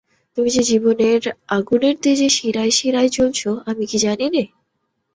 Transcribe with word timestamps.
তুমি 0.37 0.49
যে 0.49 0.63
জীবনের 0.63 1.21
আগুনের 1.49 1.95
তেজে 2.01 2.29
শিরায় 2.29 2.73
শিরায় 2.77 3.09
জ্বলছ 3.09 3.39
আমি 3.65 3.83
কি 3.85 3.97
জানি 3.97 4.25
নে? 4.29 4.43